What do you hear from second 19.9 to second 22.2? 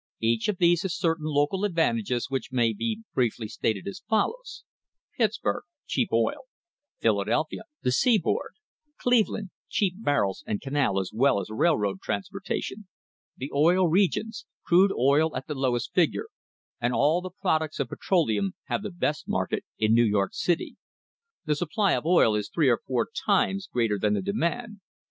New York city. The supply of